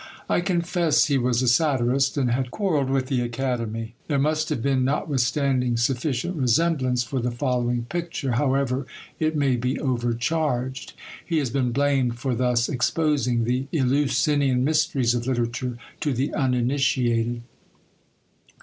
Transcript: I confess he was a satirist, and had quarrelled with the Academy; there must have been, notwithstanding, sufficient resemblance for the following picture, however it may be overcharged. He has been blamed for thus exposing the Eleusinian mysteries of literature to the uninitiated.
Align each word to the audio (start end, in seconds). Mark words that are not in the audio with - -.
I 0.27 0.41
confess 0.41 1.05
he 1.05 1.19
was 1.19 1.43
a 1.43 1.47
satirist, 1.47 2.17
and 2.17 2.31
had 2.31 2.49
quarrelled 2.49 2.89
with 2.89 3.05
the 3.05 3.21
Academy; 3.21 3.93
there 4.07 4.17
must 4.17 4.49
have 4.49 4.59
been, 4.59 4.83
notwithstanding, 4.83 5.77
sufficient 5.77 6.35
resemblance 6.37 7.03
for 7.03 7.19
the 7.19 7.29
following 7.29 7.83
picture, 7.83 8.31
however 8.31 8.87
it 9.19 9.35
may 9.35 9.57
be 9.57 9.79
overcharged. 9.79 10.93
He 11.23 11.37
has 11.37 11.51
been 11.51 11.71
blamed 11.71 12.17
for 12.17 12.33
thus 12.33 12.67
exposing 12.67 13.43
the 13.43 13.67
Eleusinian 13.71 14.63
mysteries 14.65 15.13
of 15.13 15.27
literature 15.27 15.77
to 15.99 16.13
the 16.13 16.33
uninitiated. 16.33 17.43